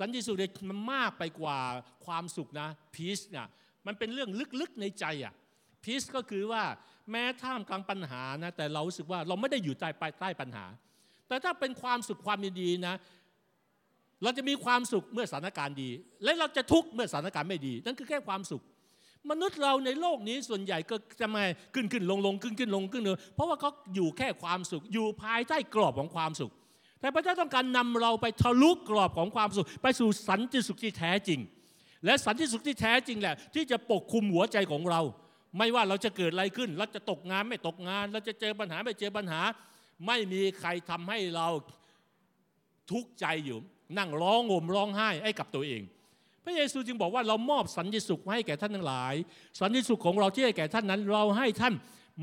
[0.00, 1.58] สันติสุขเนี่ยมันมากไปกว่า
[2.06, 3.46] ความสุขนะพีซเนี่ย
[3.86, 4.30] มันเป็นเรื่อง
[4.60, 5.34] ลึกๆในใจอะ
[5.84, 6.62] พีซก็คือว่า
[7.10, 10.66] แม้ท่ามกลางปัญหานะแต่เรารู้สึกว่าเราไม่ได้อยู่ใต้ปลายใต้ปัญหา
[11.28, 12.94] แต่ถ้าเป็นความสุขความดีนะ
[14.22, 15.90] เราจะมีความสุขเมื่อสถานการณ์ดี
[16.24, 18.62] และเราจะทุกข์เมื่อสถานการณ์ไม่ดี นั่นคือแค่ความสุข
[19.30, 21.42] มนุษย์เราในโลกนี้ส่วนใหญ่ก็จะมา
[21.74, 26.52] ขึ้นขึ้นลงลงขึ้นขึ้นลงขึ้นลงเพราะว่าเขาอยู่แค่ความสุขอยู่ภายใต้กรอบของความสุข
[27.00, 31.40] แต่พระเจ้าต้องการนำเราไปทะลุกรอบของความสุข ไปสู่สันติสุขที่แท้จริง
[32.04, 35.00] และสันติสุขที่แท้จริงแหละ ที่จะปกคุมหัวใจของเรา
[35.58, 39.40] ไม่ว่าเราจะเกิดอะไรขึ้น เราจะตกงานไม่ตกงาน เราจะเจอปัญหาไม่เจอปัญหา
[40.06, 41.48] ไม่มีใครทำให้เรา
[42.90, 43.58] ทุกข์ใจอยู่
[43.98, 45.82] นั่งร้องโหมร้องไห้ให้กับตัวเอง
[46.44, 49.14] พระเยซูจึงบอกว่าเรามอบสันติสุขให้แก่ท่านทั้งหลาย
[49.60, 51.74] สันติสุขของเราที่ให้แก่ท่านนั้น เราให้ท่าน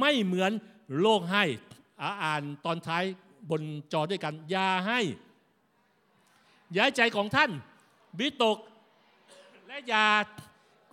[0.00, 0.52] ไม่เหมือน
[1.00, 1.44] โลกให้
[2.24, 3.04] อ่านตอนท้าย
[3.50, 3.62] บน
[3.92, 5.00] จอด้วยกัน อย่าให้
[6.74, 7.50] ย่าให้ใจของท่าน
[8.20, 8.58] วิตก
[9.66, 10.06] และอย่า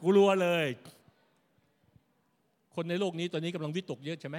[0.03, 0.67] กลัวเลย
[2.75, 4.37] คนในโลกนี้ตอนนี้กำลังวิตกเยอะใช่ไหม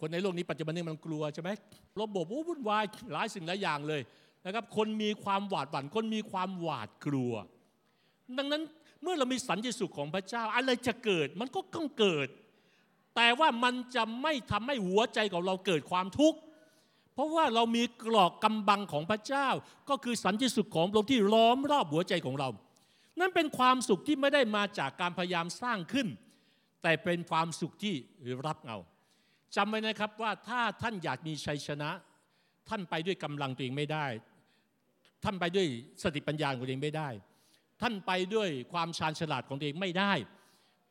[0.00, 1.50] คนในโลกนี้ปัจจุบันนี้มันกลัวใช่ไหม
[2.00, 4.02] ระบบวุ่นวายหลายสิ่งหลายอย่างเลย
[4.46, 7.32] นะครับ คนมีความหวาดหวั่น คนมีความหวาดกลัว
[8.38, 8.62] ดังนั้น
[9.02, 12.28] เมื่อเรามีสันติสุขของพระเจ้า อะไรจะเกิดมันก็ต้องเกิด
[13.16, 16.38] แต่ว่ามันจะไม่ทำให้หัวใจของเราเกิดความทุกข์
[17.20, 19.48] ราะว่าเรามีกรอกกำบังของพระเจ้า
[19.88, 22.48] ก็คือสันติสุขของพระองค์ที่ล้อมรอบหัวใจของเรา
[23.20, 26.08] นั่นเป็นความสุขที่ไม่ได้มาจากการพยายามสร้างขึ้น
[26.82, 27.94] แต่เป็นความสุขที่
[28.46, 28.78] รับเอา
[29.56, 31.90] จำไว้นะครับว่าถ้าท่านอยากมีชัยชนะ
[32.68, 34.06] ท่านไปด้วยกำลังตัวเองไม่ได้
[35.24, 35.66] ท่านไปด้วย
[36.02, 37.08] สติปัญญาของตัวเองไม่ได้
[37.82, 40.12] ท่านไปด้วยความชาญฉลาดของตัวเองไม่ได้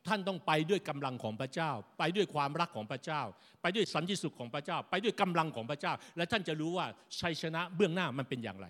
[0.08, 3.22] ท่านต้องไปด้วยกำลังของพระเจ้า ไปด้วยความรักของพระเจ้า
[3.62, 6.86] ไปด้วยสันติสุขของพระเจ้า ไปด้วยกำลังของพระเจ้า และท่านจะรู้ว่า
[7.20, 8.68] ชัยชนะเบื้องหน้ามันเป็นอย่างไร